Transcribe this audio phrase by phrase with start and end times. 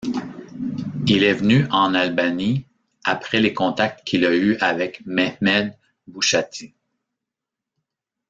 [1.05, 2.65] Il est venu en Albanie
[3.03, 5.77] après les contacts qu'il a eu avec Mehmed
[6.07, 6.73] Bushati.